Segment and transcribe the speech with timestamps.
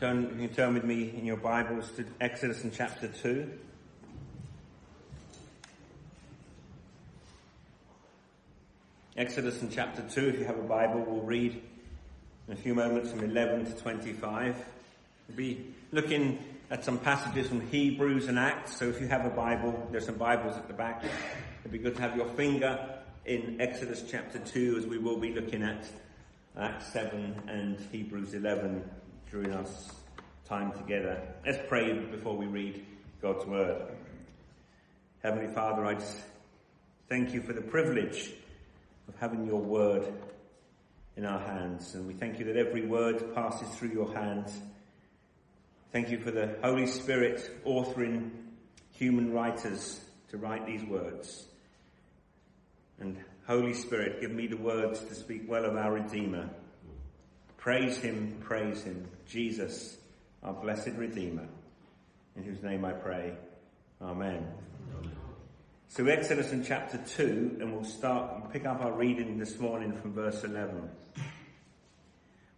[0.00, 3.48] Turn, you can turn with me in your Bibles to Exodus in chapter 2.
[9.16, 11.62] Exodus in chapter 2, if you have a Bible, we'll read
[12.48, 14.56] in a few moments from 11 to 25.
[15.28, 16.40] We'll be looking
[16.72, 20.16] at some passages from Hebrews and Acts, so if you have a Bible, there's some
[20.16, 21.04] Bibles at the back.
[21.60, 25.32] It'd be good to have your finger in Exodus chapter 2 as we will be
[25.32, 25.86] looking at
[26.58, 28.82] Acts 7 and Hebrews 11
[29.34, 29.66] during our
[30.48, 31.20] time together.
[31.44, 32.86] Let's pray before we read
[33.20, 33.82] God's Word.
[35.24, 35.96] Heavenly Father, I
[37.08, 38.30] thank you for the privilege
[39.08, 40.06] of having your Word
[41.16, 41.96] in our hands.
[41.96, 44.56] And we thank you that every word passes through your hands.
[45.90, 48.30] Thank you for the Holy Spirit authoring
[48.92, 51.44] human writers to write these words.
[53.00, 56.50] And Holy Spirit, give me the words to speak well of our Redeemer.
[57.56, 59.96] Praise him, praise him, Jesus,
[60.42, 61.46] our blessed Redeemer,
[62.36, 63.34] in whose name I pray.
[64.02, 64.46] Amen.
[65.88, 69.92] So Exodus in chapter 2, and we'll start, we'll pick up our reading this morning
[69.92, 70.90] from verse 11.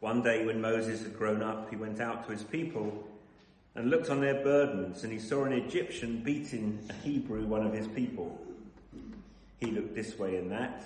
[0.01, 3.07] One day when Moses had grown up, he went out to his people
[3.75, 7.75] and looked on their burdens, and he saw an Egyptian beating a Hebrew, one of
[7.75, 8.41] his people.
[9.59, 10.85] He looked this way and that,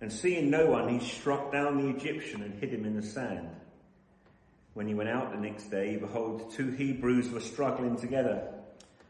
[0.00, 3.48] and seeing no one, he struck down the Egyptian and hid him in the sand.
[4.74, 8.52] When he went out the next day, behold, two Hebrews were struggling together.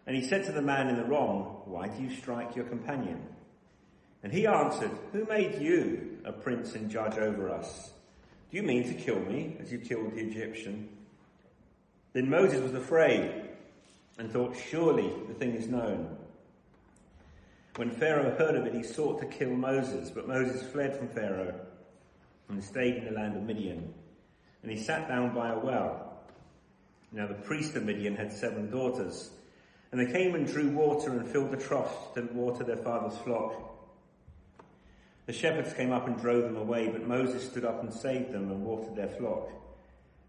[0.07, 3.23] And he said to the man in the wrong, Why do you strike your companion?
[4.23, 7.92] And he answered, Who made you a prince and judge over us?
[8.51, 10.89] Do you mean to kill me as you killed the Egyptian?
[12.12, 13.48] Then Moses was afraid
[14.19, 16.17] and thought, Surely the thing is known.
[17.77, 21.59] When Pharaoh heard of it, he sought to kill Moses, but Moses fled from Pharaoh
[22.48, 23.92] and stayed in the land of Midian.
[24.65, 26.15] And he sat down by a well.
[27.12, 29.30] Now the priest of Midian had seven daughters,
[29.92, 33.52] and they came and drew water and filled the troughs to water their father's flock.
[35.27, 38.51] The shepherds came up and drove them away, but Moses stood up and saved them
[38.51, 39.51] and watered their flock.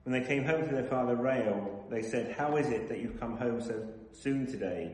[0.04, 3.20] When they came home to their father Reuel, they said, How is it that you've
[3.22, 4.92] come home so soon today?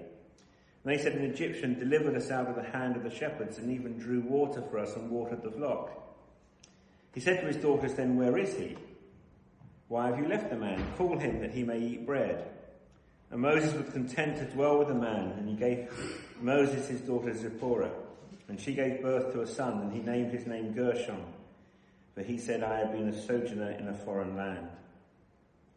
[0.84, 3.72] And they said, An Egyptian delivered us out of the hand of the shepherds and
[3.72, 5.90] even drew water for us and watered the flock.
[7.16, 8.78] He said to his daughters, Then where is he?
[9.92, 10.82] Why have you left the man?
[10.98, 12.50] Call him that he may eat bread.
[13.30, 15.90] And Moses was content to dwell with the man, and he gave
[16.40, 17.92] Moses his daughter Zipporah.
[18.48, 21.22] And she gave birth to a son, and he named his name Gershom.
[22.16, 24.70] For he said, I have been a sojourner in a foreign land.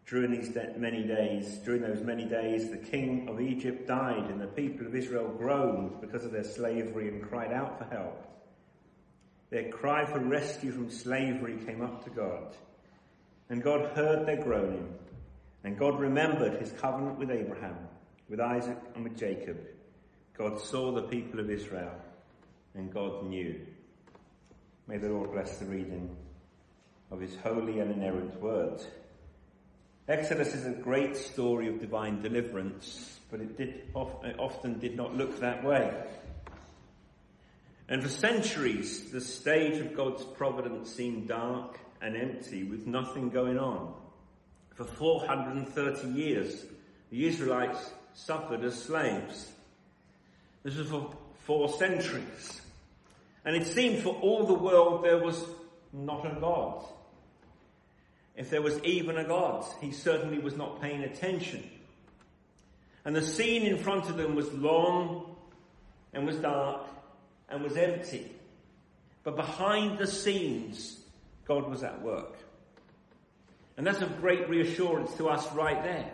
[0.06, 4.46] During these many days, during those many days, the king of Egypt died, and the
[4.46, 8.24] people of Israel groaned because of their slavery and cried out for help.
[9.50, 12.54] Their cry for rescue from slavery came up to God,
[13.48, 14.94] and God heard their groaning,
[15.64, 17.76] and God remembered his covenant with Abraham,
[18.28, 19.58] with Isaac, and with Jacob.
[20.36, 21.94] God saw the people of Israel,
[22.74, 23.60] and God knew.
[24.86, 26.14] May the Lord bless the reading
[27.10, 28.82] of his holy and inerrant word.
[30.08, 35.14] Exodus is a great story of divine deliverance, but it, did, it often did not
[35.16, 35.94] look that way.
[37.88, 43.58] And for centuries, the stage of God's providence seemed dark and empty with nothing going
[43.58, 43.94] on.
[44.74, 46.66] For 430 years,
[47.10, 49.52] the Israelites suffered as slaves.
[50.62, 52.60] This was for four centuries.
[53.44, 55.44] And it seemed for all the world there was
[55.92, 56.84] not a God.
[58.36, 61.62] If there was even a God, he certainly was not paying attention.
[63.04, 65.36] And the scene in front of them was long
[66.12, 66.86] and was dark
[67.48, 68.32] and was empty.
[69.22, 70.98] But behind the scenes,
[71.46, 72.36] God was at work.
[73.76, 76.12] And that's a great reassurance to us right there.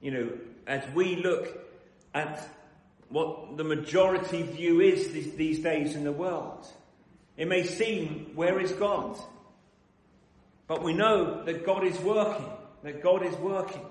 [0.00, 0.30] You know,
[0.66, 1.58] as we look
[2.14, 2.48] at
[3.08, 6.66] what the majority view is these days in the world,
[7.36, 9.18] it may seem, where is God?
[10.66, 12.48] But we know that God is working,
[12.82, 13.84] that God is working.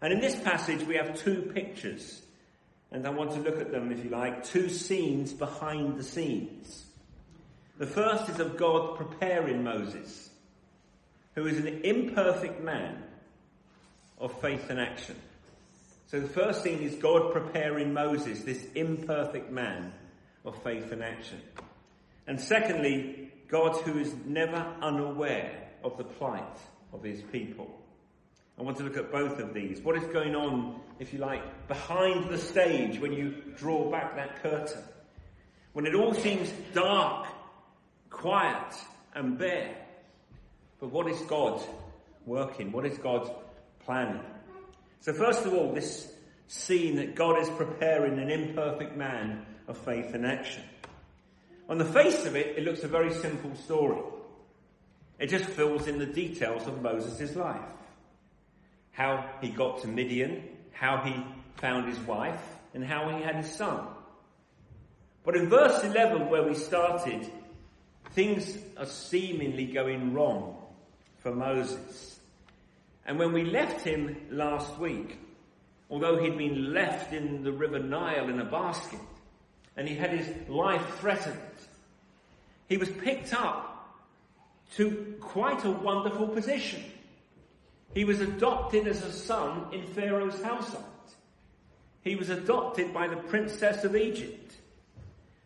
[0.00, 2.20] And in this passage, we have two pictures.
[2.90, 6.84] And I want to look at them, if you like, two scenes behind the scenes.
[7.82, 10.30] The first is of God preparing Moses,
[11.34, 13.02] who is an imperfect man
[14.20, 15.16] of faith and action.
[16.06, 19.92] So the first scene is God preparing Moses, this imperfect man
[20.44, 21.40] of faith and action.
[22.28, 26.58] And secondly, God who is never unaware of the plight
[26.92, 27.68] of his people.
[28.60, 29.80] I want to look at both of these.
[29.80, 34.40] What is going on, if you like, behind the stage when you draw back that
[34.40, 34.84] curtain?
[35.72, 37.26] When it all seems dark,
[38.12, 38.74] quiet,
[39.14, 39.74] and bare.
[40.78, 41.60] But what is God
[42.24, 42.70] working?
[42.70, 43.34] What is God
[43.84, 44.22] planning?
[45.00, 46.12] So, first of all, this
[46.46, 50.62] scene that God is preparing an imperfect man of faith and action.
[51.68, 54.00] On the face of it, it looks a very simple story.
[55.18, 57.60] It just fills in the details of Moses' life.
[58.90, 60.42] How he got to Midian,
[60.72, 61.14] how he
[61.60, 62.42] found his wife,
[62.74, 63.86] and how he had his son.
[65.24, 67.30] But in verse 11, where we started,
[68.14, 70.56] things are seemingly going wrong
[71.18, 72.20] for Moses.
[73.06, 75.18] And when we left him last week,
[75.90, 79.00] although he'd been left in the River Nile in a basket,
[79.76, 81.38] and he had his life threatened,
[82.68, 83.68] he was picked up
[84.76, 86.82] to quite a wonderful position.
[87.94, 90.84] He was adopted as a son in Pharaoh's household.
[92.02, 94.54] He was adopted by the princess of Egypt.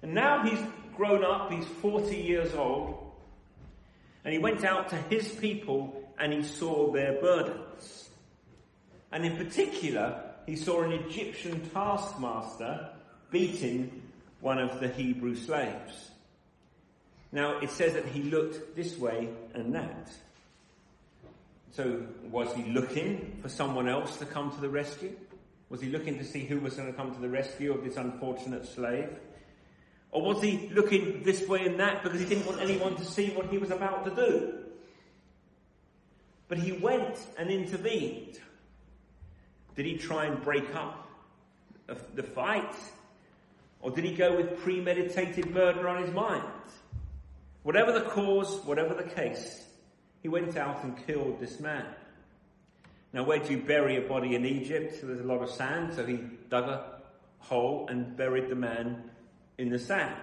[0.02, 0.60] And now he's
[0.96, 3.12] grown up, he's 40 years old,
[4.24, 8.08] and he went out to his people and he saw their burdens.
[9.12, 12.90] And in particular, he saw an Egyptian taskmaster
[13.30, 14.02] beating
[14.40, 16.10] one of the Hebrew slaves.
[17.32, 20.10] Now, it says that he looked this way and that.
[21.72, 25.14] So, was he looking for someone else to come to the rescue?
[25.68, 27.96] Was he looking to see who was going to come to the rescue of this
[27.96, 29.10] unfortunate slave?
[30.10, 33.30] Or was he looking this way and that because he didn't want anyone to see
[33.30, 34.54] what he was about to do?
[36.48, 38.38] But he went and intervened.
[39.74, 41.08] Did he try and break up
[42.14, 42.74] the fight?
[43.80, 46.44] Or did he go with premeditated murder on his mind?
[47.62, 49.64] Whatever the cause, whatever the case,
[50.22, 51.84] he went out and killed this man.
[53.12, 55.00] Now, where do you bury a body in Egypt?
[55.02, 57.00] There's a lot of sand, so he dug a
[57.38, 59.10] hole and buried the man
[59.58, 60.14] in the sand.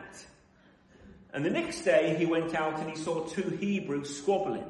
[1.34, 4.66] And the next day he went out and he saw two Hebrews squabbling.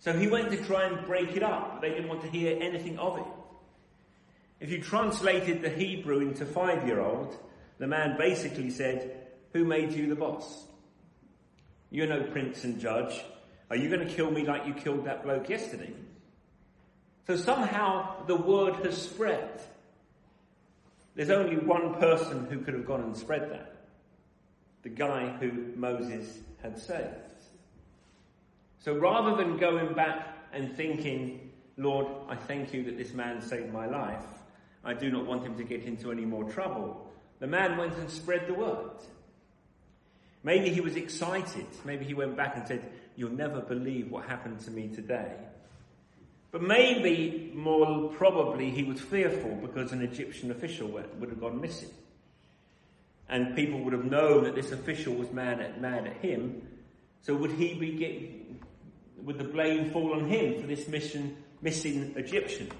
[0.00, 2.56] So he went to try and break it up, but they didn't want to hear
[2.60, 3.24] anything of it.
[4.60, 7.36] If you translated the Hebrew into five year old,
[7.78, 10.66] the man basically said, Who made you the boss?
[11.90, 13.20] You're no prince and judge.
[13.70, 15.92] Are you going to kill me like you killed that bloke yesterday?
[17.26, 19.60] So somehow the word has spread.
[21.18, 23.74] There's only one person who could have gone and spread that.
[24.84, 27.10] The guy who Moses had saved.
[28.78, 33.72] So rather than going back and thinking, Lord, I thank you that this man saved
[33.72, 34.22] my life,
[34.84, 37.10] I do not want him to get into any more trouble,
[37.40, 38.92] the man went and spread the word.
[40.44, 41.66] Maybe he was excited.
[41.84, 45.34] Maybe he went back and said, You'll never believe what happened to me today.
[46.50, 51.90] But maybe, more probably, he was fearful because an Egyptian official would have gone missing.
[53.28, 56.62] And people would have known that this official was mad at, mad at him.
[57.20, 58.60] So would he be getting,
[59.22, 62.70] would the blame fall on him for this mission, missing Egyptian?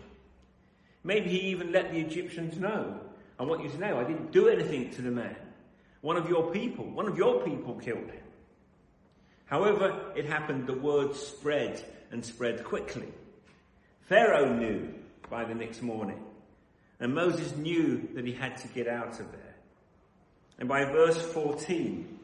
[1.04, 3.00] Maybe he even let the Egyptians know.
[3.38, 5.36] I want you to know I didn't do anything to the man.
[6.00, 8.24] One of your people, one of your people killed him.
[9.46, 13.08] However it happened, the word spread and spread quickly.
[14.08, 14.88] Pharaoh knew
[15.28, 16.22] by the next morning.
[16.98, 19.54] And Moses knew that he had to get out of there.
[20.58, 22.18] And by verse 14,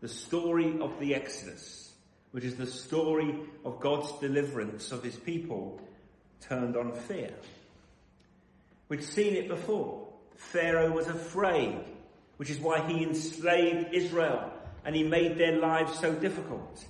[0.00, 1.92] the story of the Exodus,
[2.32, 5.80] which is the story of God's deliverance of his people,
[6.40, 7.30] turned on fear.
[8.88, 10.08] We'd seen it before.
[10.36, 11.78] Pharaoh was afraid,
[12.38, 14.50] which is why he enslaved Israel
[14.84, 16.84] and he made their lives so difficult.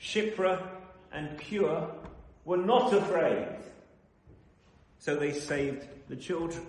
[0.00, 0.66] Shiphrah
[1.12, 1.90] and Puah
[2.44, 3.48] were not afraid.
[4.98, 6.64] So they saved the children.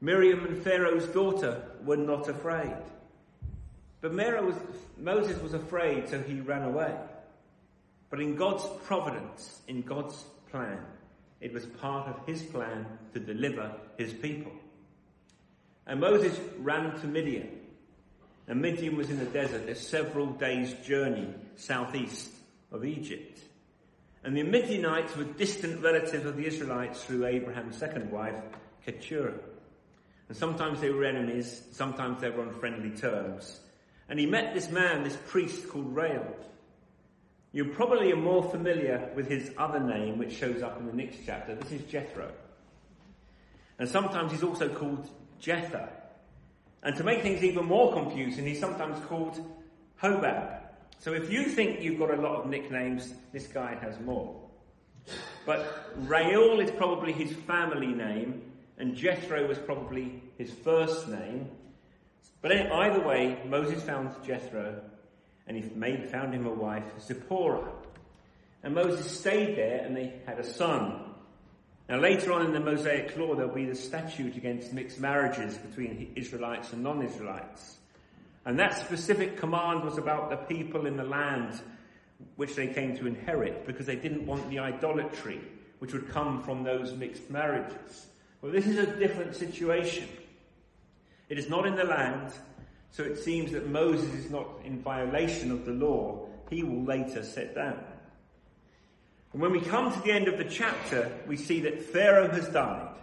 [0.00, 2.76] Miriam and Pharaoh's daughter were not afraid.
[4.00, 4.54] But was,
[4.96, 6.94] Moses was afraid, so he ran away.
[8.10, 10.78] But in God's providence, in God's plan,
[11.40, 14.52] it was part of his plan to deliver his people.
[15.86, 17.48] And Moses ran to Midian.
[18.46, 22.30] And Midian was in the desert, a several days' journey southeast
[22.72, 23.40] of Egypt.
[24.28, 28.34] And the Midianites were distant relatives of the Israelites through Abraham's second wife,
[28.84, 29.32] Keturah.
[30.28, 33.58] And sometimes they were enemies, sometimes they were on friendly terms.
[34.06, 36.26] And he met this man, this priest called Reuel.
[37.52, 41.20] You probably are more familiar with his other name, which shows up in the next
[41.24, 41.54] chapter.
[41.54, 42.30] This is Jethro.
[43.78, 45.08] And sometimes he's also called
[45.40, 45.88] Jether.
[46.82, 49.40] And to make things even more confusing, he's sometimes called
[50.02, 50.57] Hobab.
[50.98, 54.34] So if you think you've got a lot of nicknames, this guy has more.
[55.46, 58.42] But Reuel is probably his family name,
[58.78, 61.48] and Jethro was probably his first name.
[62.42, 64.80] But either way, Moses found Jethro,
[65.46, 67.72] and he made, found him a wife, Zipporah.
[68.62, 71.04] And Moses stayed there and they had a son.
[71.88, 76.12] Now later on in the Mosaic law there'll be the statute against mixed marriages between
[76.16, 77.78] Israelites and non-Israelites.
[78.48, 81.60] And that specific command was about the people in the land
[82.36, 85.38] which they came to inherit because they didn't want the idolatry
[85.80, 88.06] which would come from those mixed marriages.
[88.40, 90.08] Well, this is a different situation.
[91.28, 92.32] It is not in the land,
[92.90, 97.22] so it seems that Moses is not in violation of the law he will later
[97.22, 97.84] set down.
[99.34, 102.48] And when we come to the end of the chapter, we see that Pharaoh has
[102.48, 102.96] died,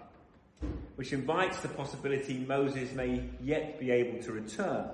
[0.95, 4.89] which invites the possibility Moses may yet be able to return.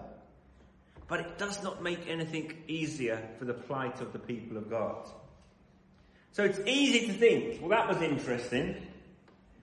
[1.12, 5.10] But it does not make anything easier for the plight of the people of God.
[6.32, 8.78] So it's easy to think, well, that was interesting.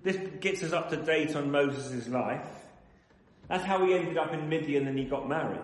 [0.02, 2.45] This gets us up to date on Moses' life.
[3.49, 5.62] That's how he ended up in Midian and he got married.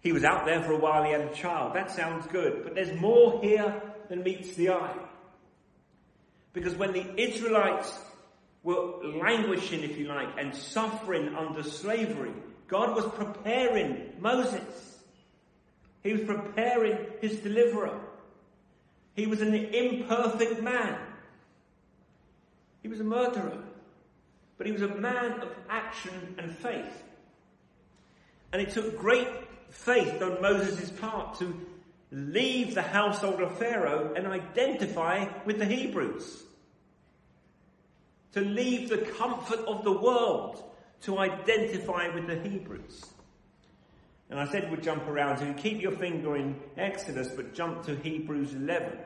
[0.00, 1.74] He was out there for a while, he had a child.
[1.74, 2.64] That sounds good.
[2.64, 4.96] But there's more here than meets the eye.
[6.54, 7.92] Because when the Israelites
[8.62, 12.32] were languishing, if you like, and suffering under slavery,
[12.72, 14.96] God was preparing Moses.
[16.02, 18.00] He was preparing his deliverer.
[19.14, 20.98] He was an imperfect man.
[22.80, 23.58] He was a murderer.
[24.56, 27.02] But he was a man of action and faith.
[28.54, 29.28] And it took great
[29.68, 31.54] faith on Moses' part to
[32.10, 36.42] leave the household of Pharaoh and identify with the Hebrews.
[38.32, 40.70] To leave the comfort of the world
[41.02, 43.06] to identify with the Hebrews.
[44.30, 47.84] And I said we'd jump around, so you keep your finger in Exodus, but jump
[47.84, 48.98] to Hebrews 11.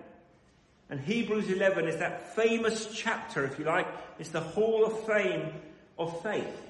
[0.88, 3.88] And Hebrews 11 is that famous chapter, if you like.
[4.20, 5.52] It's the Hall of Fame
[5.98, 6.62] of faith.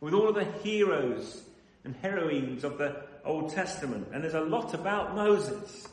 [0.00, 1.42] With all of the heroes
[1.84, 4.08] and heroines of the Old Testament.
[4.12, 5.86] And there's a lot about Moses.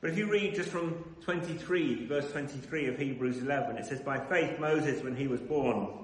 [0.00, 4.18] But if you read just from 23, verse 23 of Hebrews 11, it says, By
[4.18, 6.03] faith Moses, when he was born,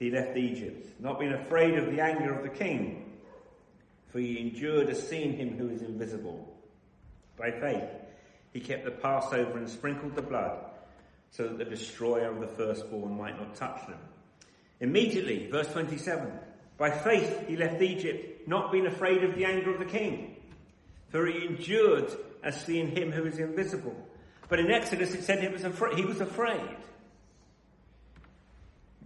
[0.00, 3.12] he left Egypt, not being afraid of the anger of the king,
[4.08, 6.52] for he endured as seeing him who is invisible.
[7.36, 7.88] By faith,
[8.52, 10.58] he kept the Passover and sprinkled the blood,
[11.30, 13.98] so that the destroyer of the firstborn might not touch them.
[14.80, 16.32] Immediately, verse 27,
[16.78, 20.36] by faith he left Egypt, not being afraid of the anger of the king,
[21.10, 22.10] for he endured
[22.42, 23.94] as seeing him who is invisible.
[24.48, 26.76] But in Exodus it said he was, afraid, he was afraid.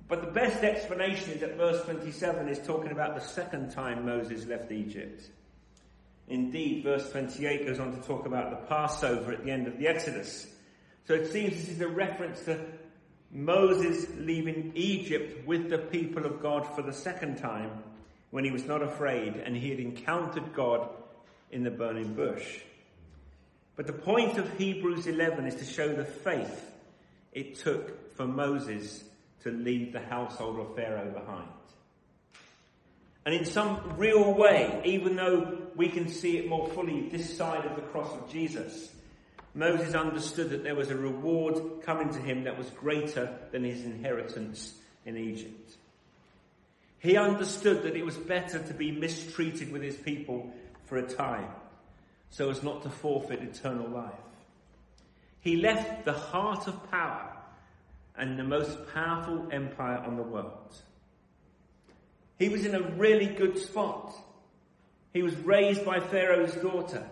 [0.07, 4.47] But the best explanation is that verse 27 is talking about the second time Moses
[4.47, 5.23] left Egypt.
[6.29, 9.89] Indeed, verse 28 goes on to talk about the Passover at the end of the
[9.89, 10.47] Exodus.
[11.07, 12.65] So it seems this is a reference to
[13.31, 17.71] Moses leaving Egypt with the people of God for the second time
[18.31, 20.89] when he was not afraid and he had encountered God
[21.51, 22.61] in the burning bush.
[23.77, 26.71] But the point of Hebrews 11 is to show the faith
[27.33, 29.05] it took for Moses
[29.45, 31.49] to leave the household of Pharaoh behind.
[33.27, 37.65] And in some real way, even though we can see it more fully this side
[37.65, 38.91] of the cross of Jesus,
[39.55, 43.85] Moses understood that there was a reward coming to him that was greater than his
[43.85, 44.75] inheritance
[45.07, 45.77] in Egypt.
[46.99, 50.53] He understood that it was better to be mistreated with his people
[50.87, 51.49] for a time
[52.31, 54.13] so as not to forfeit eternal life.
[55.41, 57.34] He left the heart of power
[58.17, 60.75] and the most powerful empire on the world.
[62.39, 64.15] He was in a really good spot.
[65.13, 67.07] He was raised by Pharaoh's daughter.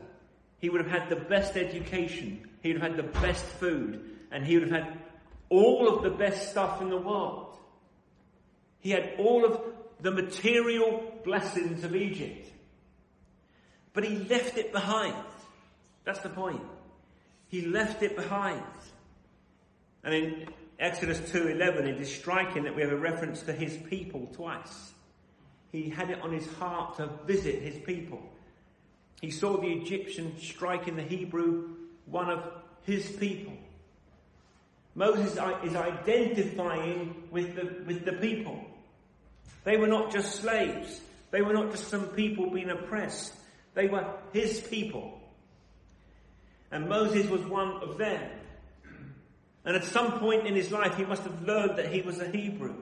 [0.59, 2.49] He would have had the best education.
[2.63, 4.01] He would have had the best food.
[4.31, 4.99] And he would have had
[5.49, 7.57] all of the best stuff in the world.
[8.81, 9.61] He had all of
[10.01, 12.49] the material blessings of Egypt.
[13.93, 15.15] But he left it behind.
[16.05, 16.63] That's the point.
[17.49, 18.63] He left it behind.
[20.03, 24.29] And in Exodus 2.11 it is striking that we have a reference to his people
[24.35, 24.93] twice.
[25.71, 28.23] He had it on his heart to visit his people.
[29.21, 31.76] He saw the Egyptian striking the Hebrew,
[32.07, 32.45] one of
[32.83, 33.55] his people.
[34.95, 38.62] Moses is identifying with the, with the people.
[39.64, 41.00] They were not just slaves.
[41.31, 43.33] They were not just some people being oppressed.
[43.75, 45.19] They were his people.
[46.71, 48.29] And Moses was one of them.
[49.64, 52.28] And at some point in his life, he must have learned that he was a
[52.28, 52.75] Hebrew.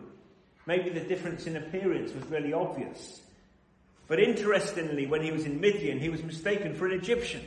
[0.66, 3.20] Maybe the difference in appearance was really obvious.
[4.08, 7.46] But interestingly, when he was in Midian, he was mistaken for an Egyptian.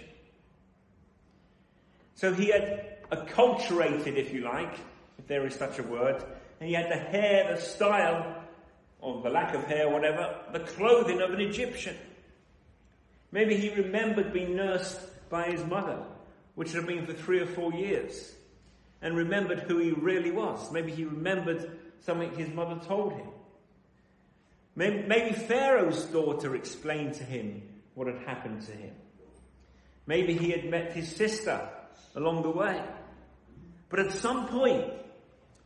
[2.16, 4.74] So he had acculturated, if you like,
[5.18, 6.24] if there is such a word,
[6.60, 8.44] and he had the hair, the style,
[9.02, 11.98] or the lack of hair, whatever, the clothing of an Egyptian.
[13.32, 15.00] Maybe he remembered being nursed
[15.30, 15.98] by his mother,
[16.56, 18.34] which had been for three or four years,
[19.04, 20.72] and remembered who he really was.
[20.72, 21.70] Maybe he remembered
[22.00, 23.28] something his mother told him.
[24.76, 27.62] Maybe Pharaoh's daughter explained to him
[27.94, 28.96] what had happened to him.
[30.08, 31.70] Maybe he had met his sister
[32.16, 32.82] along the way.
[33.90, 34.92] But at some point,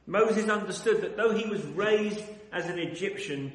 [0.05, 3.53] Moses understood that though he was raised as an Egyptian,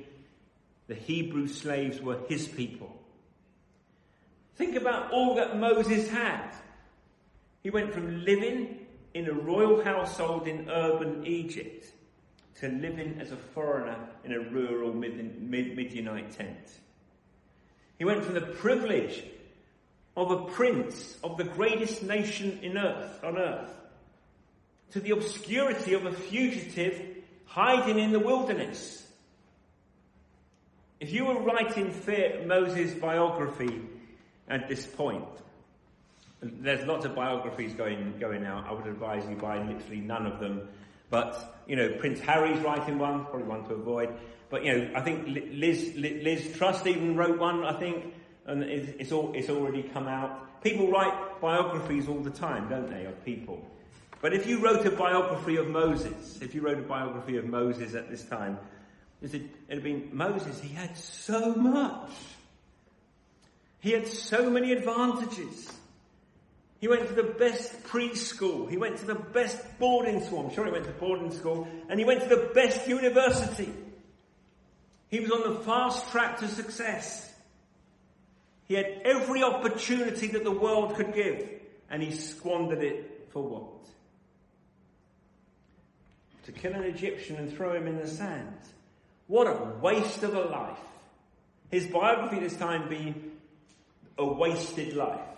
[0.87, 2.91] the Hebrew slaves were his people.
[4.57, 6.53] Think about all that Moses had.
[7.63, 8.82] He went from living
[9.15, 11.87] in a royal household in urban Egypt
[12.61, 16.79] to living as a foreigner in a rural Midianite tent.
[17.99, 19.23] He went from the privilege
[20.17, 23.71] of a prince of the greatest nation in earth, on earth,
[24.93, 27.01] to the obscurity of a fugitive
[27.47, 29.07] hiding in the wilderness.
[31.01, 31.95] If you were writing
[32.47, 33.83] Moses' biography
[34.49, 35.25] at this point,
[36.43, 38.67] there's lots of biographies going going out.
[38.67, 40.69] I would advise you buy literally none of them.
[41.11, 44.13] But you know, Prince Harry's writing one, probably one to avoid.
[44.51, 47.65] But you know, I think Liz Liz Truss even wrote one.
[47.65, 48.15] I think,
[48.47, 50.63] and it's, it's all it's already come out.
[50.63, 53.65] People write biographies all the time, don't they, of people?
[54.21, 57.95] But if you wrote a biography of Moses, if you wrote a biography of Moses
[57.95, 58.59] at this time,
[59.21, 60.61] it'd have been Moses.
[60.61, 62.11] He had so much.
[63.81, 65.73] He had so many advantages.
[66.83, 68.69] He went to the best preschool.
[68.69, 70.41] He went to the best boarding school.
[70.41, 71.69] I'm sure he went to boarding school.
[71.89, 73.73] And he went to the best university.
[75.07, 77.33] He was on the fast track to success.
[78.67, 81.49] He had every opportunity that the world could give.
[81.89, 83.89] And he squandered it for what?
[86.47, 88.59] To kill an Egyptian and throw him in the sand.
[89.29, 90.81] What a waste of a life.
[91.71, 93.31] His biography this time being
[94.19, 95.32] a wasted life?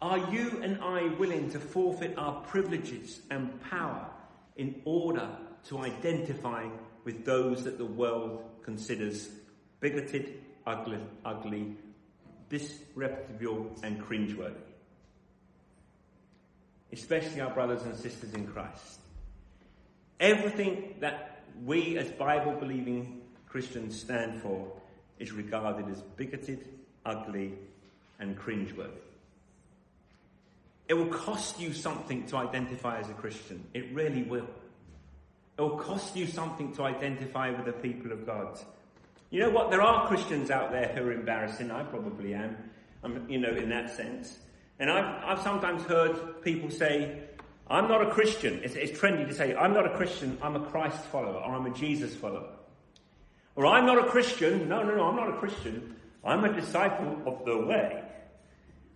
[0.00, 4.06] Are you and I willing to forfeit our privileges and power
[4.56, 5.28] in order
[5.68, 6.68] to identify
[7.04, 9.28] with those that the world considers
[9.80, 11.76] bigoted, ugly, ugly
[12.48, 14.54] disreputable, and cringeworthy?
[16.92, 19.00] Especially our brothers and sisters in Christ.
[20.20, 24.72] Everything that we as Bible believing Christians stand for
[25.18, 26.68] is regarded as bigoted,
[27.04, 27.54] ugly,
[28.20, 29.07] and cringeworthy.
[30.88, 33.62] It will cost you something to identify as a Christian.
[33.74, 34.48] It really will.
[35.58, 38.58] It will cost you something to identify with the people of God.
[39.30, 39.70] You know what?
[39.70, 41.70] There are Christians out there who are embarrassing.
[41.70, 42.56] I probably am,
[43.02, 44.38] I'm, you know, in that sense.
[44.78, 47.24] And I've, I've sometimes heard people say,
[47.68, 48.60] I'm not a Christian.
[48.62, 51.66] It's, it's trendy to say, I'm not a Christian, I'm a Christ follower, or I'm
[51.66, 52.48] a Jesus follower.
[53.56, 54.68] Or I'm not a Christian.
[54.68, 55.96] No, no, no, I'm not a Christian.
[56.24, 58.04] I'm a disciple of the way.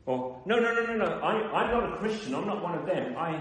[0.06, 2.34] Or, no, no, no, no, no, I, am not a Christian.
[2.34, 3.16] I'm not one of them.
[3.16, 3.40] I,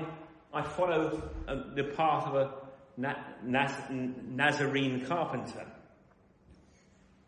[0.54, 2.52] I follow uh, the path of a
[2.98, 5.66] Na- Naz- Nazarene carpenter.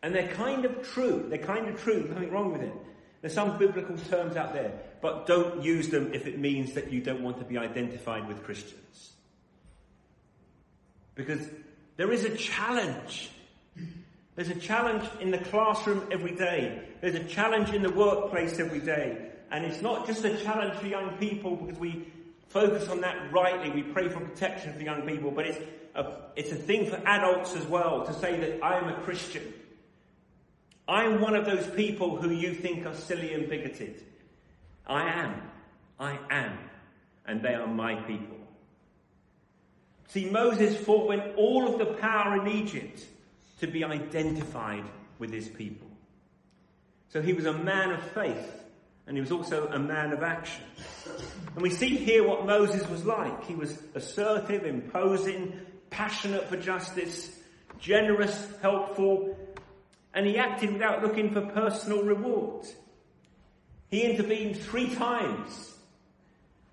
[0.03, 1.25] And they're kind of true.
[1.29, 2.01] They're kind of true.
[2.01, 2.73] There's nothing wrong with it.
[3.21, 6.99] There's some biblical terms out there, but don't use them if it means that you
[6.99, 9.13] don't want to be identified with Christians.
[11.15, 11.39] Because
[11.95, 13.29] there is a challenge
[14.35, 16.81] there's a challenge in the classroom every day.
[17.01, 19.29] There's a challenge in the workplace every day.
[19.51, 22.07] And it's not just a challenge for young people because we
[22.47, 23.69] focus on that rightly.
[23.69, 25.59] We pray for protection for young people, but it's
[25.93, 29.53] a, it's a thing for adults as well to say that I am a Christian.
[30.87, 34.03] I'm one of those people who you think are silly and bigoted.
[34.87, 35.41] I am.
[35.99, 36.57] I am.
[37.25, 38.37] And they are my people.
[40.07, 43.05] See, Moses fought when all of the power in Egypt
[43.63, 44.83] to be identified
[45.19, 45.87] with his people.
[47.07, 48.51] So he was a man of faith,
[49.07, 50.65] and he was also a man of action.
[51.53, 53.45] And we see here what Moses was like.
[53.45, 57.39] He was assertive, imposing, passionate for justice,
[57.79, 59.37] generous, helpful,
[60.13, 62.65] and he acted without looking for personal reward.
[63.89, 65.73] He intervened three times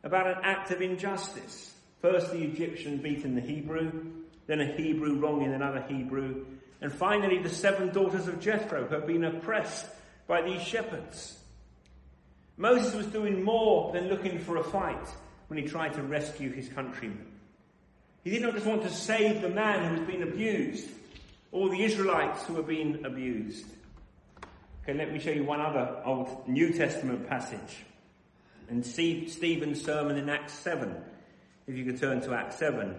[0.02, 1.72] about an act of injustice.
[2.02, 3.92] First, the Egyptian beating the Hebrew,
[4.48, 6.46] then a Hebrew wronging another Hebrew,
[6.80, 9.86] and finally, the seven daughters of Jethro have been oppressed
[10.26, 11.38] by these shepherds.
[12.56, 15.08] Moses was doing more than looking for a fight
[15.48, 17.26] when he tried to rescue his countrymen.
[18.22, 20.88] He did not just want to save the man who was being abused,
[21.52, 23.66] or the Israelites who were being abused.
[24.82, 27.78] Okay, let me show you one other Old New Testament passage.
[28.68, 30.94] And see Stephen's sermon in Acts 7,
[31.66, 32.94] if you could turn to Acts 7.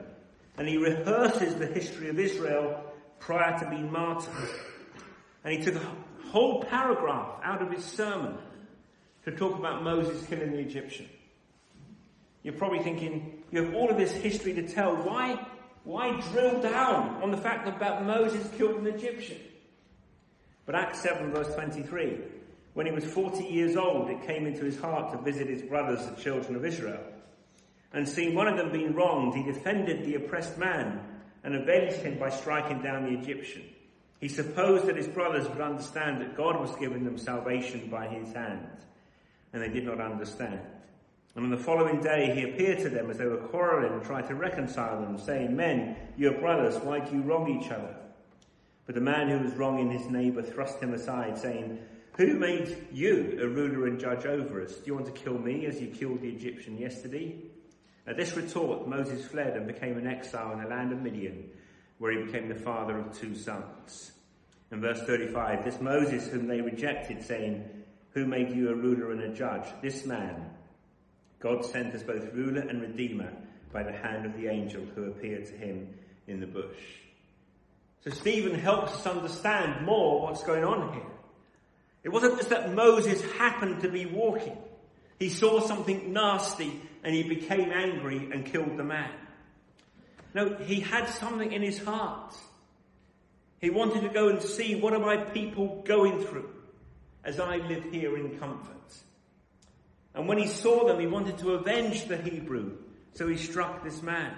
[0.57, 2.90] And he rehearses the history of Israel
[3.21, 4.49] prior to being martyred.
[5.43, 8.37] And he took a whole paragraph out of his sermon
[9.23, 11.07] to talk about Moses killing the Egyptian.
[12.43, 14.95] You're probably thinking, you have all of this history to tell.
[14.95, 15.45] Why,
[15.83, 19.37] why drill down on the fact about Moses killed an Egyptian?
[20.65, 22.17] But Acts 7 verse 23,
[22.73, 26.05] when he was 40 years old, it came into his heart to visit his brothers,
[26.07, 27.01] the children of Israel.
[27.93, 31.01] And seeing one of them being wronged, he defended the oppressed man
[31.43, 33.63] and avenged him by striking down the Egyptian.
[34.19, 38.31] He supposed that his brothers would understand that God was giving them salvation by his
[38.33, 38.67] hand,
[39.51, 40.59] and they did not understand.
[41.35, 44.27] And on the following day he appeared to them as they were quarreling and tried
[44.27, 47.95] to reconcile them, saying, Men, you are brothers, why do you wrong each other?
[48.85, 51.79] But the man who was wronging his neighbour thrust him aside, saying,
[52.17, 54.75] Who made you a ruler and judge over us?
[54.75, 57.35] Do you want to kill me as you killed the Egyptian yesterday?
[58.07, 61.49] At this retort, Moses fled and became an exile in the land of Midian,
[61.99, 64.11] where he became the father of two sons.
[64.71, 67.63] In verse 35, this Moses whom they rejected, saying,
[68.13, 69.67] Who made you a ruler and a judge?
[69.81, 70.49] This man,
[71.39, 73.31] God sent as both ruler and redeemer
[73.71, 75.93] by the hand of the angel who appeared to him
[76.27, 76.79] in the bush.
[78.03, 81.05] So Stephen helps us understand more what's going on here.
[82.03, 84.57] It wasn't just that Moses happened to be walking.
[85.19, 89.11] He saw something nasty and he became angry and killed the man.
[90.33, 92.35] No, he had something in his heart.
[93.59, 96.49] He wanted to go and see what are my people going through
[97.23, 98.75] as I live here in comfort.
[100.13, 102.77] And when he saw them, he wanted to avenge the Hebrew,
[103.13, 104.35] so he struck this man.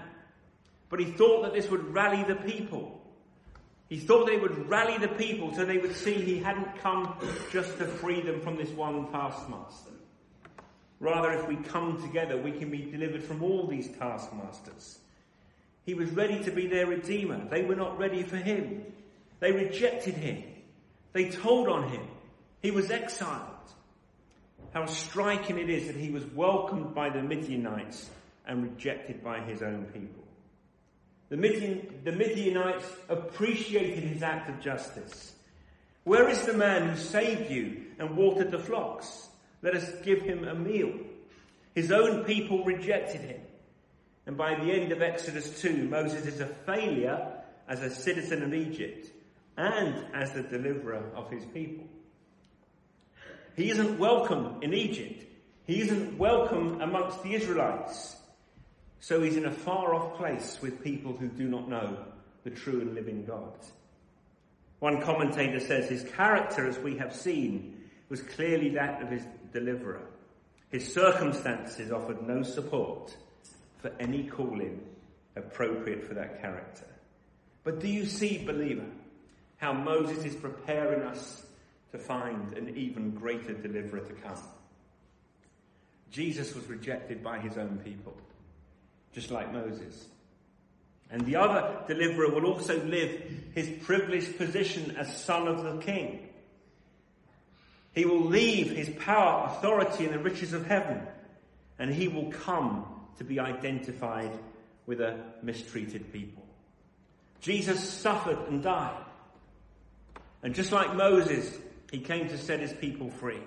[0.89, 3.01] But he thought that this would rally the people.
[3.89, 7.15] He thought they would rally the people so they would see he hadn't come
[7.51, 9.92] just to free them from this one taskmaster.
[11.03, 14.99] Rather, if we come together, we can be delivered from all these taskmasters.
[15.85, 17.45] He was ready to be their redeemer.
[17.49, 18.85] They were not ready for him.
[19.41, 20.41] They rejected him.
[21.11, 22.07] They told on him.
[22.61, 23.49] He was exiled.
[24.73, 28.09] How striking it is that he was welcomed by the Midianites
[28.47, 30.23] and rejected by his own people.
[31.27, 35.33] The, Midian, the Midianites appreciated his act of justice.
[36.05, 39.27] Where is the man who saved you and watered the flocks?
[39.63, 40.93] Let us give him a meal.
[41.73, 43.41] His own people rejected him.
[44.25, 47.31] And by the end of Exodus 2, Moses is a failure
[47.67, 49.07] as a citizen of Egypt
[49.57, 51.85] and as the deliverer of his people.
[53.55, 55.25] He isn't welcome in Egypt.
[55.65, 58.17] He isn't welcome amongst the Israelites.
[58.99, 61.97] So he's in a far off place with people who do not know
[62.43, 63.53] the true and living God.
[64.79, 67.82] One commentator says his character, as we have seen,
[68.13, 70.03] was clearly that of his deliverer.
[70.69, 73.17] His circumstances offered no support
[73.79, 74.79] for any calling
[75.35, 76.85] appropriate for that character.
[77.63, 78.85] But do you see, believer,
[79.57, 81.43] how Moses is preparing us
[81.91, 84.37] to find an even greater deliverer to come?
[86.11, 88.15] Jesus was rejected by his own people,
[89.11, 90.05] just like Moses.
[91.09, 93.23] And the other deliverer will also live
[93.55, 96.22] his privileged position as son of the king.
[97.93, 101.01] He will leave his power, authority, and the riches of heaven,
[101.77, 102.85] and he will come
[103.17, 104.31] to be identified
[104.85, 106.43] with a mistreated people.
[107.39, 109.03] Jesus suffered and died.
[110.41, 111.57] And just like Moses,
[111.91, 113.41] he came to set his people free.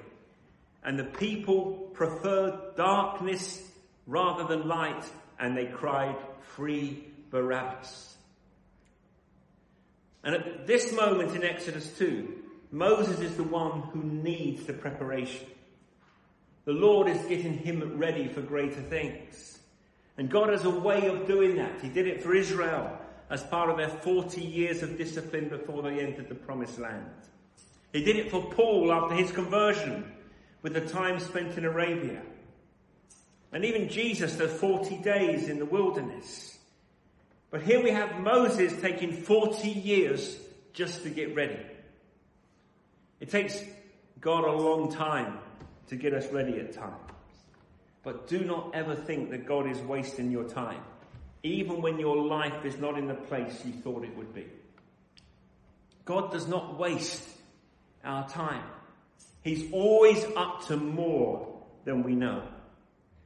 [0.85, 3.63] And the people preferred darkness
[4.07, 5.05] rather than light,
[5.39, 6.17] and they cried,
[6.55, 8.17] Free Barabbas.
[10.23, 15.47] And at this moment in Exodus 2, Moses is the one who needs the preparation.
[16.65, 19.59] The Lord is getting him ready for greater things.
[20.19, 21.81] And God has a way of doing that.
[21.81, 22.99] He did it for Israel
[23.31, 27.07] as part of their 40 years of discipline before they entered the promised land.
[27.93, 30.13] He did it for Paul after his conversion
[30.63, 32.23] with the time spent in Arabia.
[33.53, 36.59] And even Jesus, the 40 days in the wilderness.
[37.51, 40.37] But here we have Moses taking 40 years
[40.73, 41.59] just to get ready.
[43.21, 43.63] It takes
[44.21, 45.39] God a long time
[45.89, 46.95] to get us ready at times.
[48.03, 50.83] But do not ever think that God is wasting your time,
[51.43, 54.47] even when your life is not in the place you thought it would be.
[56.05, 57.29] God does not waste
[58.05, 58.63] our time.
[59.43, 62.47] He's always up to more than we know.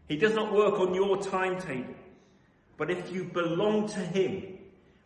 [0.08, 1.94] He does not work on your timetable.
[2.76, 4.58] But if you belong to Him,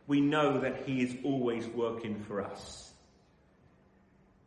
[0.07, 2.94] we know that He is always working for us.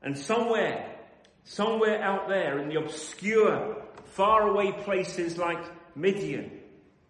[0.01, 0.95] And somewhere,
[1.43, 5.63] somewhere out there in the obscure, faraway places like
[5.95, 6.51] Midian,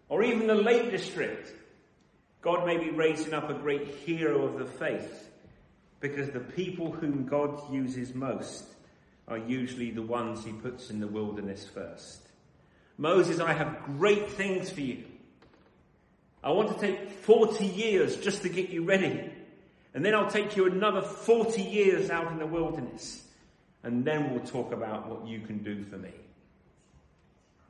[0.08, 1.52] or even the Lake District,
[2.40, 5.28] God may be raising up a great hero of the faith
[6.00, 8.64] because the people whom God uses most
[9.26, 12.20] are usually the ones he puts in the wilderness first.
[12.96, 15.04] Moses, I have great things for you.
[16.42, 19.30] I want to take 40 years just to get you ready.
[19.94, 23.24] And then I'll take you another 40 years out in the wilderness.
[23.82, 26.12] And then we'll talk about what you can do for me.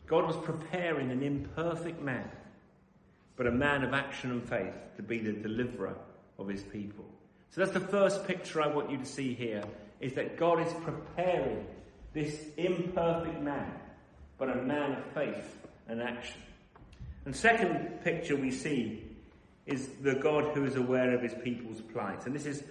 [0.06, 2.28] God was preparing an imperfect man,
[3.36, 5.94] but a man of action and faith to be the deliverer
[6.38, 7.04] of his people.
[7.50, 9.62] So that's the first picture I want you to see here,
[10.00, 11.66] is that God is preparing
[12.14, 13.70] this imperfect man,
[14.38, 16.40] but a man of faith and action.
[17.26, 19.04] And second picture we see
[19.68, 22.26] is the God who is aware of his people's plight.
[22.26, 22.64] And this is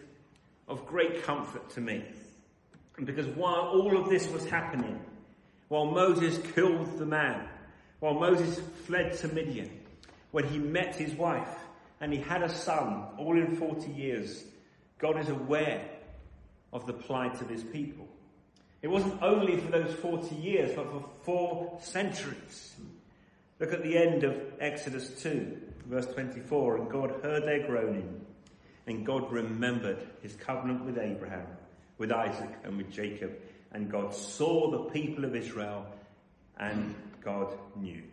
[0.67, 2.03] of great comfort to me.
[3.03, 4.99] Because while all of this was happening,
[5.67, 7.47] while Moses killed the man,
[7.99, 9.69] while Moses fled to Midian,
[10.31, 11.55] when he met his wife
[12.01, 14.43] and he had a son, all in 40 years,
[14.97, 15.87] God is aware
[16.73, 18.07] of the plight of his people.
[18.81, 22.75] It wasn't only for those 40 years, but for four centuries.
[23.59, 26.77] Look at the end of Exodus 2, verse 24.
[26.77, 28.25] And God heard their groaning,
[28.85, 31.47] and God remembered his covenant with Abraham,
[31.97, 33.31] with Isaac, and with Jacob.
[33.71, 35.85] And God saw the people of Israel,
[36.57, 38.03] and God knew.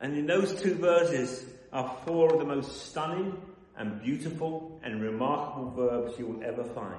[0.00, 3.40] And in those two verses are four of the most stunning
[3.76, 6.98] and beautiful and remarkable verbs you will ever find.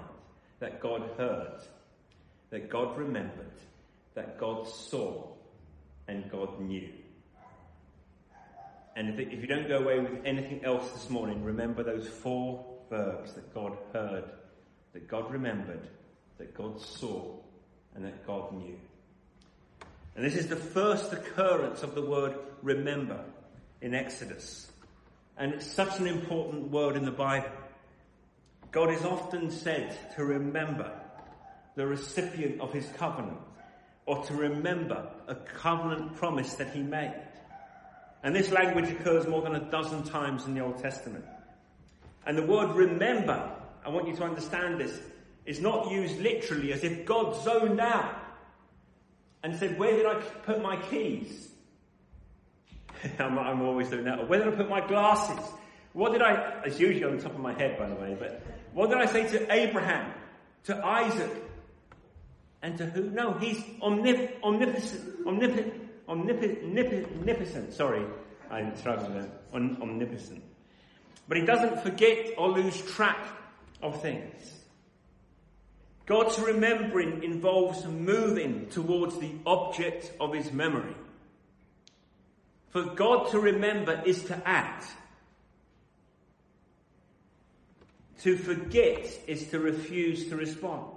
[0.59, 1.61] That God heard,
[2.49, 3.51] that God remembered,
[4.15, 5.27] that God saw,
[6.07, 6.87] and God knew.
[8.95, 12.65] And if, if you don't go away with anything else this morning, remember those four
[12.89, 14.25] verbs that God heard,
[14.93, 15.87] that God remembered,
[16.37, 17.35] that God saw,
[17.95, 18.77] and that God knew.
[20.15, 23.23] And this is the first occurrence of the word remember
[23.81, 24.71] in Exodus.
[25.37, 27.49] And it's such an important word in the Bible.
[28.71, 30.91] God is often said to remember
[31.75, 33.39] the recipient of his covenant
[34.05, 37.15] or to remember a covenant promise that he made.
[38.23, 41.25] And this language occurs more than a dozen times in the Old Testament.
[42.25, 43.51] And the word remember,
[43.85, 44.97] I want you to understand this,
[45.45, 48.15] is not used literally as if God zoned out
[49.43, 51.49] and said, Where did I put my keys?
[53.19, 54.27] I'm, I'm, always doing that.
[54.29, 55.45] where did I put my glasses?
[55.91, 58.41] What did I, it's usually on the top of my head, by the way, but
[58.73, 60.11] what did I say to Abraham,
[60.65, 61.31] to Isaac,
[62.61, 63.09] and to who?
[63.11, 67.73] No, he's omnip- omnipotent, omnipotent, omnipotent.
[67.73, 68.05] Sorry,
[68.49, 69.31] I'm struggling there.
[69.53, 70.43] Om- omnipotent.
[71.27, 73.17] But he doesn't forget or lose track
[73.81, 74.63] of things.
[76.05, 80.95] God's remembering involves moving towards the object of his memory.
[82.71, 84.85] For God to remember is to act.
[88.21, 90.87] To forget is to refuse to respond.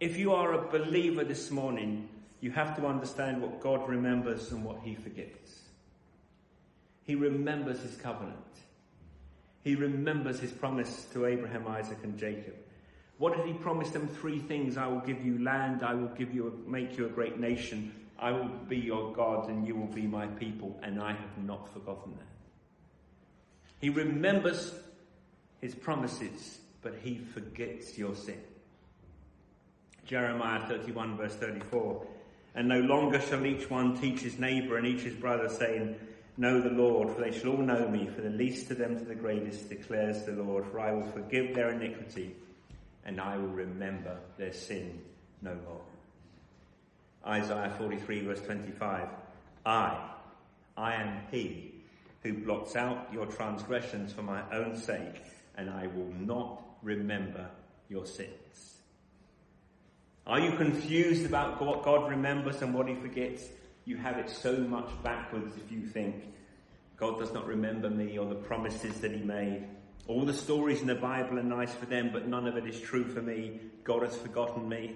[0.00, 2.08] If you are a believer this morning,
[2.44, 5.60] you have to understand what God remembers and what he forgets.
[7.04, 8.36] He remembers his covenant.
[9.62, 12.54] He remembers his promise to Abraham, Isaac, and Jacob.
[13.16, 14.06] What did he promise them?
[14.08, 14.76] Three things.
[14.76, 15.82] I will give you land.
[15.82, 17.94] I will give you, a, make you a great nation.
[18.18, 20.78] I will be your God and you will be my people.
[20.82, 22.26] And I have not forgotten that.
[23.80, 24.74] He remembers
[25.62, 28.42] his promises, but he forgets your sin.
[30.04, 32.06] Jeremiah 31 verse 34.
[32.54, 35.96] And no longer shall each one teach his neighbour and each his brother saying,
[36.36, 39.04] Know the Lord, for they shall all know me, for the least of them to
[39.04, 42.34] the greatest declares the Lord, for I will forgive their iniquity
[43.04, 45.00] and I will remember their sin
[45.42, 45.80] no more.
[47.26, 49.08] Isaiah 43 verse 25.
[49.66, 50.10] I,
[50.76, 51.74] I am he
[52.22, 55.22] who blots out your transgressions for my own sake,
[55.56, 57.48] and I will not remember
[57.88, 58.73] your sins.
[60.26, 63.44] Are you confused about what God remembers and what he forgets?
[63.84, 66.32] You have it so much backwards if you think
[66.96, 69.66] God does not remember me or the promises that he made.
[70.06, 72.80] All the stories in the Bible are nice for them, but none of it is
[72.80, 73.60] true for me.
[73.84, 74.94] God has forgotten me.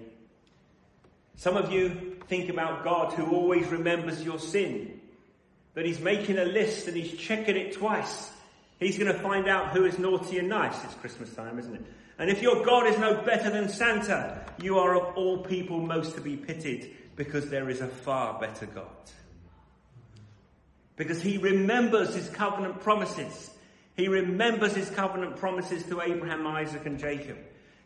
[1.35, 4.99] Some of you think about God who always remembers your sin,
[5.75, 8.31] that he's making a list and he's checking it twice
[8.79, 10.83] He's going to find out who is naughty and nice.
[10.85, 11.85] It's Christmas time, isn't it?
[12.17, 16.15] And if your God is no better than Santa, you are of all people most
[16.15, 18.87] to be pitied because there is a far better God.
[20.95, 23.51] Because he remembers his covenant promises.
[23.95, 27.37] He remembers his covenant promises to Abraham, Isaac, and Jacob.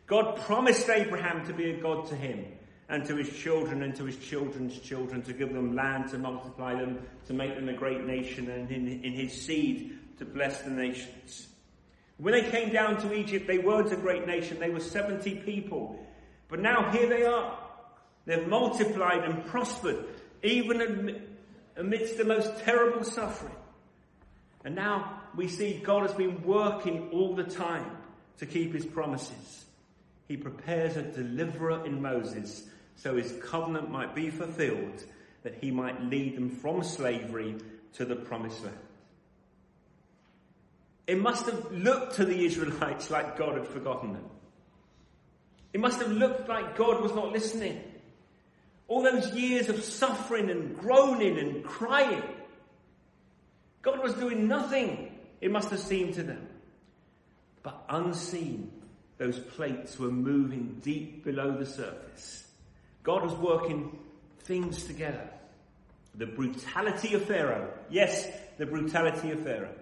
[0.06, 2.44] God promised Abraham to be a God to him
[2.88, 6.74] and to his children and to his children's children, to give them land, to multiply
[6.74, 10.70] them, to make them a great nation, and in, in his seed to bless the
[10.70, 11.48] nations.
[12.16, 14.58] When they came down to Egypt, they weren't a great nation.
[14.60, 15.98] They were 70 people.
[16.48, 17.58] But now here they are.
[18.26, 20.04] They've multiplied and prospered,
[20.42, 21.22] even
[21.76, 23.54] amidst the most terrible suffering.
[24.64, 27.98] And now we see God has been working all the time
[28.38, 29.64] to keep his promises.
[30.26, 35.04] He prepares a deliverer in Moses so his covenant might be fulfilled,
[35.42, 37.56] that he might lead them from slavery
[37.94, 38.76] to the promised land.
[41.06, 44.24] It must have looked to the Israelites like God had forgotten them.
[45.72, 47.82] It must have looked like God was not listening.
[48.88, 52.22] All those years of suffering and groaning and crying.
[53.82, 56.46] God was doing nothing, it must have seemed to them.
[57.62, 58.70] But unseen,
[59.18, 62.46] those plates were moving deep below the surface.
[63.02, 63.98] God was working
[64.40, 65.28] things together.
[66.14, 67.72] The brutality of Pharaoh.
[67.90, 69.74] Yes, the brutality of Pharaoh.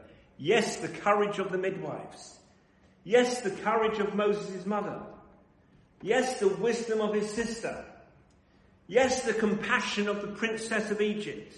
[0.43, 2.37] Yes, the courage of the midwives.
[3.05, 5.01] Yes, the courage of Moses' mother.
[6.03, 7.85] Yes, the wisdom of his sister.
[8.89, 11.57] Yes, the compassion of the princess of Egypt.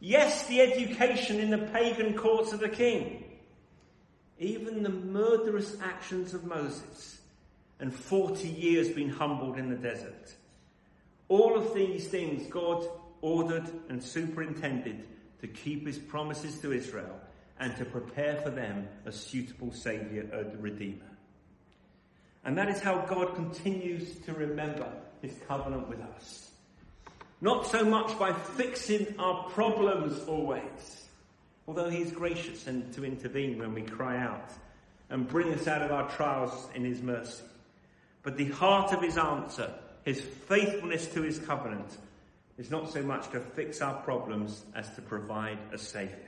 [0.00, 3.24] Yes, the education in the pagan courts of the king.
[4.38, 7.22] Even the murderous actions of Moses
[7.80, 10.34] and 40 years being humbled in the desert.
[11.28, 12.86] All of these things God
[13.22, 15.08] ordered and superintended
[15.40, 17.18] to keep his promises to Israel
[17.60, 21.04] and to prepare for them a suitable Saviour, a Redeemer.
[22.44, 24.90] And that is how God continues to remember
[25.20, 26.50] his covenant with us.
[27.40, 31.06] Not so much by fixing our problems always,
[31.66, 34.50] although he's gracious and to intervene when we cry out
[35.10, 37.44] and bring us out of our trials in his mercy.
[38.22, 39.72] But the heart of his answer,
[40.04, 41.96] his faithfulness to his covenant,
[42.58, 46.27] is not so much to fix our problems as to provide a saviour.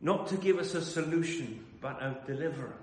[0.00, 2.74] Not to give us a solution, but a deliverer.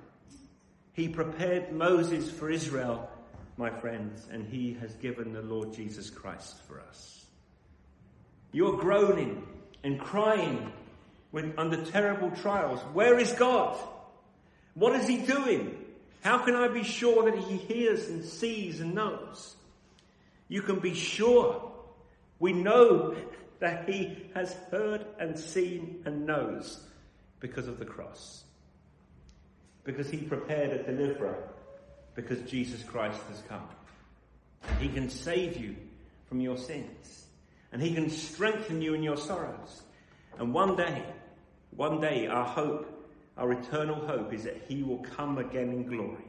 [0.93, 3.09] He prepared Moses for Israel
[3.57, 7.25] my friends, and he has given the Lord Jesus Christ for us.
[8.51, 9.45] You're groaning
[9.83, 10.71] and crying
[11.31, 12.79] when, under terrible trials.
[12.93, 13.77] Where is God?
[14.75, 15.75] What is he doing?
[16.21, 19.55] How can I be sure that he hears and sees and knows?
[20.47, 21.71] You can be sure.
[22.39, 23.15] We know
[23.59, 26.86] that he has heard and seen and knows
[27.39, 28.43] because of the cross.
[29.83, 31.37] Because he prepared a deliverer
[32.15, 33.67] because Jesus Christ has come.
[34.67, 35.75] And he can save you
[36.27, 37.25] from your sins.
[37.71, 39.83] And he can strengthen you in your sorrows.
[40.39, 41.03] And one day,
[41.71, 46.25] one day, our hope, our eternal hope is that he will come again in glory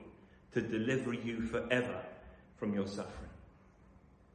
[0.53, 2.03] to deliver you forever
[2.59, 3.31] from your suffering.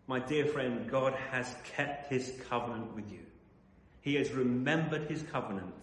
[0.08, 3.20] My dear friend, God has kept his covenant with you.
[4.02, 5.74] He has remembered his covenant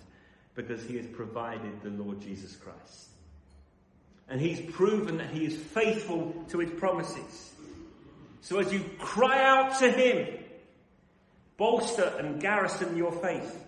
[0.54, 3.10] because he has provided the Lord Jesus Christ
[4.30, 7.52] and he's proven that he is faithful to his promises.
[8.42, 10.38] So as you cry out to him,
[11.56, 13.66] bolster and garrison your faith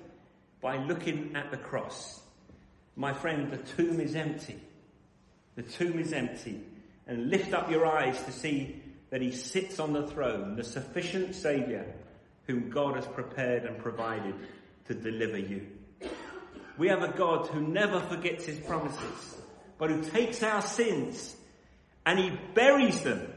[0.60, 2.20] by looking at the cross.
[2.94, 4.56] My friend, the tomb is empty.
[5.56, 6.60] The tomb is empty.
[7.08, 11.34] And lift up your eyes to see that he sits on the throne, the sufficient
[11.34, 11.84] Saviour
[12.46, 14.34] whom God has prepared and provided
[14.86, 15.66] to deliver you.
[16.82, 19.36] We have a God who never forgets his promises
[19.78, 21.36] but who takes our sins
[22.04, 23.32] and he buries them.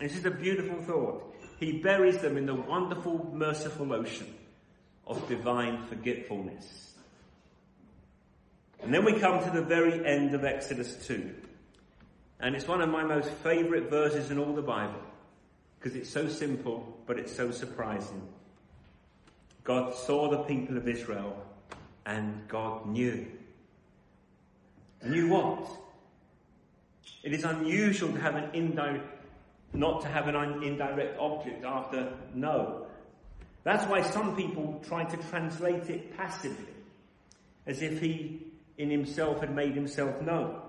[0.00, 1.36] This is a beautiful thought.
[1.60, 4.34] He buries them in the wonderful, merciful ocean
[5.06, 6.94] of divine forgetfulness.
[8.82, 11.32] And then we come to the very end of Exodus 2.
[12.40, 15.00] And it's one of my most favourite verses in all the Bible
[15.78, 18.26] because it's so simple, but it's so surprising.
[19.62, 21.46] God saw the people of Israel
[22.06, 23.26] and God knew.
[25.04, 25.68] Knew what?
[27.22, 29.06] It is unusual to have an indirect,
[29.72, 32.86] not to have an indirect object after know.
[33.62, 36.74] That's why some people try to translate it passively,
[37.66, 38.46] as if he
[38.78, 40.60] in himself had made himself known.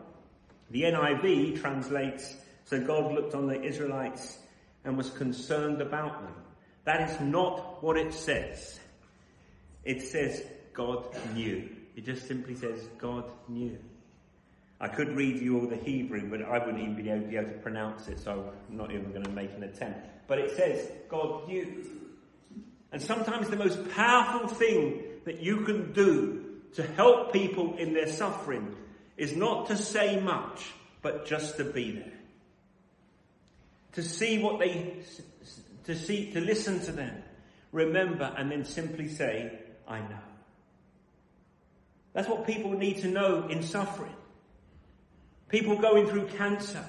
[0.71, 4.39] The NIV translates, so God looked on the Israelites
[4.83, 6.35] and was concerned about them.
[6.83, 8.79] That is not what it says.
[9.83, 10.43] It says
[10.73, 11.69] God knew.
[11.95, 13.77] It just simply says God knew.
[14.79, 17.51] I could read you all the Hebrew, but I wouldn't even be able, be able
[17.51, 19.99] to pronounce it, so I'm not even going to make an attempt.
[20.27, 21.85] But it says God knew.
[22.91, 28.07] And sometimes the most powerful thing that you can do to help people in their
[28.07, 28.75] suffering
[29.17, 32.13] is not to say much, but just to be there.
[33.93, 34.95] To see what they,
[35.83, 37.21] to see, to listen to them,
[37.71, 40.30] remember, and then simply say, I know.
[42.13, 44.13] That's what people need to know in suffering.
[45.49, 46.83] People going through cancer.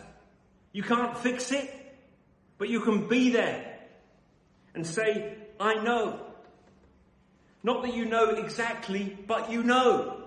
[0.73, 1.71] You can't fix it,
[2.59, 3.79] but you can be there
[4.75, 6.21] and say, I know.
[7.63, 10.19] Not that you know exactly, but you know.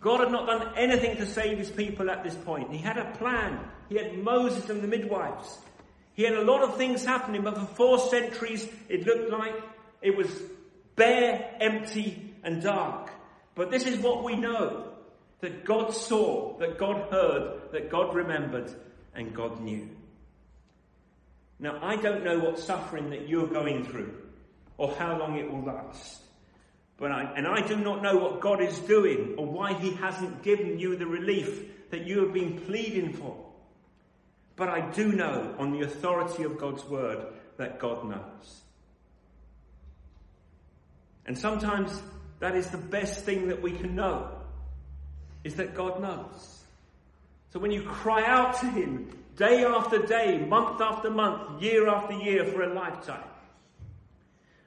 [0.00, 2.70] God had not done anything to save his people at this point.
[2.70, 3.58] He had a plan.
[3.88, 5.58] He had Moses and the midwives.
[6.14, 9.54] He had a lot of things happening, but for four centuries it looked like
[10.02, 10.28] it was
[10.96, 13.10] bare, empty, and dark.
[13.54, 14.92] But this is what we know
[15.40, 18.72] that God saw, that God heard, that God remembered,
[19.14, 19.90] and God knew.
[21.58, 24.14] Now, I don't know what suffering that you're going through
[24.78, 26.22] or how long it will last.
[26.98, 30.42] But I, and I do not know what God is doing or why He hasn't
[30.42, 33.36] given you the relief that you have been pleading for.
[34.54, 37.26] But I do know, on the authority of God's word,
[37.58, 38.62] that God knows.
[41.26, 42.00] And sometimes
[42.40, 44.30] that is the best thing that we can know,
[45.44, 46.64] is that God knows.
[47.52, 52.14] So when you cry out to Him day after day, month after month, year after
[52.14, 53.24] year for a lifetime,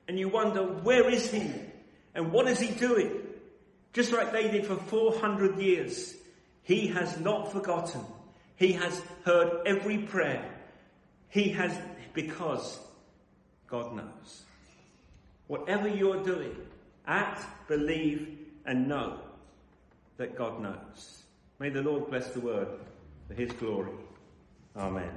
[0.07, 1.51] and you wonder, where is He?
[2.15, 3.11] And what is He doing?
[3.93, 6.15] Just like they did for 400 years,
[6.63, 8.01] He has not forgotten.
[8.55, 10.43] He has heard every prayer.
[11.29, 11.77] He has,
[12.13, 12.79] because
[13.67, 14.43] God knows.
[15.47, 16.55] Whatever you're doing,
[17.09, 19.19] act, believe, and know
[20.17, 21.23] that God knows.
[21.59, 22.67] May the Lord bless the word
[23.27, 23.91] for his glory.
[24.77, 25.11] Amen.